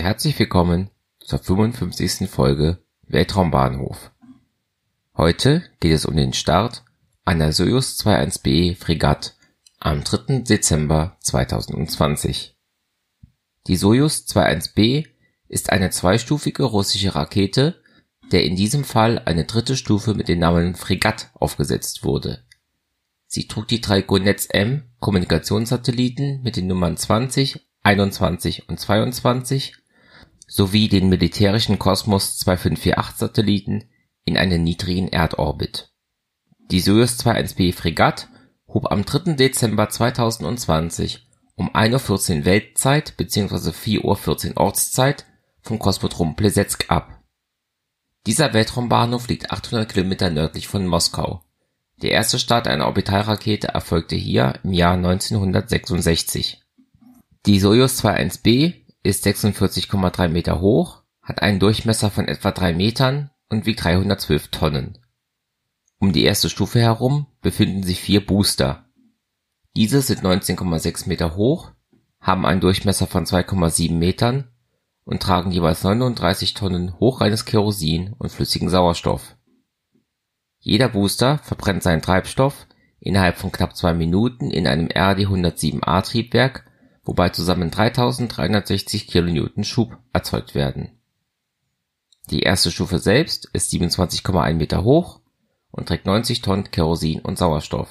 Und 0.00 0.06
herzlich 0.06 0.38
willkommen 0.38 0.88
zur 1.18 1.40
55. 1.40 2.30
Folge 2.30 2.78
Weltraumbahnhof. 3.06 4.12
Heute 5.14 5.62
geht 5.78 5.92
es 5.92 6.06
um 6.06 6.16
den 6.16 6.32
Start 6.32 6.84
einer 7.26 7.52
Soyuz 7.52 8.00
21B 8.06 8.76
Fregatt 8.76 9.36
am 9.78 10.02
3. 10.02 10.38
Dezember 10.38 11.18
2020. 11.20 12.56
Die 13.66 13.76
Soyuz 13.76 14.24
21B 14.34 15.06
ist 15.48 15.68
eine 15.68 15.90
zweistufige 15.90 16.62
russische 16.62 17.14
Rakete, 17.14 17.82
der 18.32 18.44
in 18.44 18.56
diesem 18.56 18.84
Fall 18.84 19.18
eine 19.26 19.44
dritte 19.44 19.76
Stufe 19.76 20.14
mit 20.14 20.28
dem 20.28 20.38
Namen 20.38 20.76
Fregatt 20.76 21.28
aufgesetzt 21.34 22.04
wurde. 22.04 22.42
Sie 23.26 23.48
trug 23.48 23.68
die 23.68 23.82
drei 23.82 24.00
GONETS-M 24.00 24.84
Kommunikationssatelliten 24.98 26.40
mit 26.40 26.56
den 26.56 26.68
Nummern 26.68 26.96
20, 26.96 27.66
21 27.82 28.66
und 28.66 28.80
22 28.80 29.74
sowie 30.50 30.88
den 30.88 31.08
militärischen 31.08 31.78
Kosmos 31.78 32.36
2548 32.38 33.16
Satelliten 33.16 33.84
in 34.24 34.36
einen 34.36 34.64
niedrigen 34.64 35.08
Erdorbit. 35.08 35.92
Die 36.72 36.80
Soyuz 36.80 37.24
21B 37.24 37.72
Fregatt 37.72 38.28
hob 38.66 38.90
am 38.90 39.04
3. 39.04 39.34
Dezember 39.34 39.88
2020 39.88 41.28
um 41.54 41.70
1:14 41.70 42.38
Uhr 42.38 42.44
Weltzeit 42.46 43.16
bzw. 43.16 43.70
4:14 43.70 44.50
Uhr 44.50 44.56
Ortszeit 44.56 45.24
vom 45.62 45.78
Kosmodrom 45.78 46.34
Plesetsk 46.34 46.90
ab. 46.90 47.22
Dieser 48.26 48.52
Weltraumbahnhof 48.52 49.28
liegt 49.28 49.52
800 49.52 49.92
Kilometer 49.92 50.30
nördlich 50.30 50.66
von 50.66 50.84
Moskau. 50.84 51.44
Der 52.02 52.10
erste 52.10 52.40
Start 52.40 52.66
einer 52.66 52.86
Orbitalrakete 52.86 53.68
erfolgte 53.68 54.16
hier 54.16 54.54
im 54.64 54.72
Jahr 54.72 54.94
1966. 54.94 56.60
Die 57.46 57.60
Sojus 57.60 58.04
21B 58.04 58.79
ist 59.02 59.26
46,3 59.26 60.28
Meter 60.28 60.60
hoch, 60.60 61.02
hat 61.22 61.42
einen 61.42 61.60
Durchmesser 61.60 62.10
von 62.10 62.28
etwa 62.28 62.50
drei 62.50 62.72
Metern 62.72 63.30
und 63.48 63.66
wiegt 63.66 63.84
312 63.84 64.48
Tonnen. 64.48 64.98
Um 65.98 66.12
die 66.12 66.24
erste 66.24 66.48
Stufe 66.48 66.80
herum 66.80 67.26
befinden 67.42 67.82
sich 67.82 68.00
vier 68.00 68.24
Booster. 68.24 68.86
Diese 69.76 70.02
sind 70.02 70.22
19,6 70.22 71.08
Meter 71.08 71.36
hoch, 71.36 71.72
haben 72.20 72.46
einen 72.46 72.60
Durchmesser 72.60 73.06
von 73.06 73.24
2,7 73.24 73.92
Metern 73.92 74.48
und 75.04 75.22
tragen 75.22 75.50
jeweils 75.50 75.82
39 75.84 76.54
Tonnen 76.54 76.98
hochreines 76.98 77.44
Kerosin 77.44 78.14
und 78.18 78.30
flüssigen 78.30 78.68
Sauerstoff. 78.68 79.36
Jeder 80.58 80.88
Booster 80.88 81.38
verbrennt 81.38 81.82
seinen 81.82 82.02
Treibstoff 82.02 82.66
innerhalb 83.00 83.36
von 83.38 83.50
knapp 83.50 83.76
zwei 83.76 83.94
Minuten 83.94 84.50
in 84.50 84.66
einem 84.66 84.88
RD-107A 84.88 86.02
Triebwerk, 86.02 86.69
wobei 87.10 87.30
zusammen 87.30 87.72
3360 87.72 89.08
kN 89.08 89.64
Schub 89.64 89.98
erzeugt 90.12 90.54
werden. 90.54 91.00
Die 92.30 92.42
erste 92.42 92.70
Stufe 92.70 93.00
selbst 93.00 93.50
ist 93.52 93.72
27,1 93.72 94.54
Meter 94.54 94.84
hoch 94.84 95.20
und 95.72 95.88
trägt 95.88 96.06
90 96.06 96.40
Tonnen 96.40 96.70
Kerosin 96.70 97.18
und 97.18 97.36
Sauerstoff. 97.36 97.88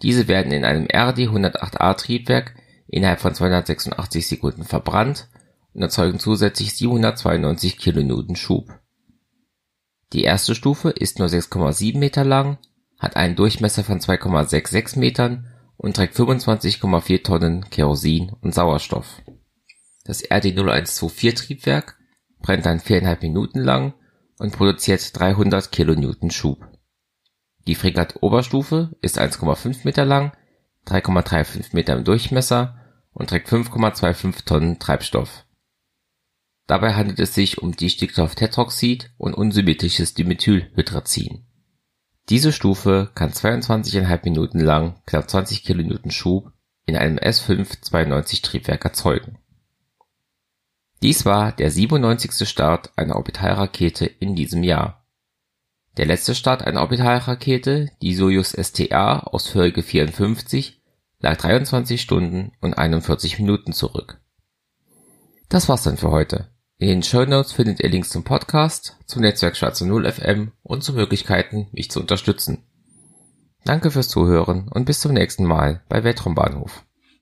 Diese 0.00 0.26
werden 0.26 0.52
in 0.52 0.64
einem 0.64 0.86
RD-108A 0.86 1.94
Triebwerk 1.98 2.54
innerhalb 2.86 3.20
von 3.20 3.34
286 3.34 4.26
Sekunden 4.26 4.64
verbrannt 4.64 5.28
und 5.74 5.82
erzeugen 5.82 6.18
zusätzlich 6.18 6.74
792 6.76 7.76
kN 7.76 8.36
Schub. 8.36 8.70
Die 10.14 10.22
erste 10.22 10.54
Stufe 10.54 10.88
ist 10.88 11.18
nur 11.18 11.28
6,7 11.28 11.98
Meter 11.98 12.24
lang, 12.24 12.56
hat 12.98 13.16
einen 13.16 13.36
Durchmesser 13.36 13.84
von 13.84 14.00
2,66 14.00 14.98
Metern 14.98 15.47
und 15.78 15.96
trägt 15.96 16.14
25,4 16.14 17.22
Tonnen 17.22 17.70
Kerosin 17.70 18.32
und 18.42 18.52
Sauerstoff. 18.52 19.22
Das 20.04 20.22
RD-0124 20.22 21.36
Triebwerk 21.36 21.96
brennt 22.40 22.66
dann 22.66 22.80
viereinhalb 22.80 23.22
Minuten 23.22 23.60
lang 23.60 23.94
und 24.38 24.52
produziert 24.52 25.18
300 25.18 25.72
kN 25.72 26.30
Schub. 26.30 26.68
Die 27.66 27.74
Fregatt-Oberstufe 27.74 28.96
ist 29.00 29.18
1,5 29.18 29.80
Meter 29.84 30.04
lang, 30.04 30.32
3,35 30.86 31.74
Meter 31.74 31.96
im 31.96 32.04
Durchmesser 32.04 32.76
und 33.12 33.30
trägt 33.30 33.48
5,25 33.48 34.44
Tonnen 34.44 34.78
Treibstoff. 34.78 35.44
Dabei 36.66 36.94
handelt 36.94 37.18
es 37.18 37.34
sich 37.34 37.58
um 37.58 37.74
Distickstofftetroxid 37.74 39.10
und 39.16 39.34
unsymmetrisches 39.34 40.14
Dimethylhydrazin. 40.14 41.47
Diese 42.28 42.52
Stufe 42.52 43.10
kann 43.14 43.30
22,5 43.30 44.20
Minuten 44.24 44.60
lang 44.60 44.96
knapp 45.06 45.30
20 45.30 45.64
kN 45.64 46.10
Schub 46.10 46.52
in 46.84 46.96
einem 46.96 47.16
S5-92 47.16 48.42
Triebwerk 48.42 48.84
erzeugen. 48.84 49.38
Dies 51.02 51.24
war 51.24 51.52
der 51.52 51.70
97. 51.70 52.46
Start 52.46 52.92
einer 52.96 53.16
Orbitalrakete 53.16 54.04
in 54.04 54.34
diesem 54.34 54.62
Jahr. 54.62 55.06
Der 55.96 56.06
letzte 56.06 56.34
Start 56.34 56.62
einer 56.62 56.80
Orbitalrakete, 56.80 57.90
die 58.02 58.14
Sojus 58.14 58.52
STA 58.52 59.20
aus 59.20 59.48
Folge 59.48 59.82
54, 59.82 60.82
lag 61.20 61.36
23 61.36 62.00
Stunden 62.00 62.52
und 62.60 62.76
41 62.76 63.38
Minuten 63.38 63.72
zurück. 63.72 64.20
Das 65.48 65.68
war's 65.68 65.82
dann 65.82 65.96
für 65.96 66.10
heute. 66.10 66.48
In 66.80 66.86
den 66.86 67.02
Show 67.02 67.24
Notes 67.24 67.50
findet 67.50 67.80
ihr 67.80 67.88
Links 67.88 68.10
zum 68.10 68.22
Podcast, 68.22 68.96
zum 69.04 69.22
Netzwerk 69.22 69.56
Schwarze 69.56 69.84
Null 69.84 70.08
FM 70.08 70.52
und 70.62 70.84
zu 70.84 70.92
Möglichkeiten, 70.92 71.66
mich 71.72 71.90
zu 71.90 71.98
unterstützen. 71.98 72.62
Danke 73.64 73.90
fürs 73.90 74.08
Zuhören 74.08 74.68
und 74.68 74.84
bis 74.84 75.00
zum 75.00 75.12
nächsten 75.12 75.44
Mal 75.44 75.82
bei 75.88 76.04
Weltraumbahnhof. 76.04 76.84